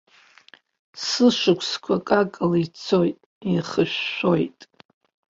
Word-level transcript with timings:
Сышықәсқәа 1.05 1.93
акакала 1.99 2.57
ицоит, 2.65 3.17
еихышәшәоит. 3.49 4.59